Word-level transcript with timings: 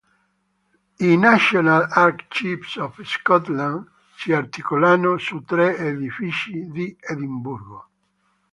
I 1.07 1.15
"National 1.15 1.85
Archives 1.95 2.75
of 2.77 2.95
Scotland" 3.05 3.85
si 4.17 4.33
articolano 4.33 5.19
su 5.19 5.43
tre 5.43 5.77
edifici 5.77 6.71
di 6.71 6.97
Edimburgo. 6.99 7.87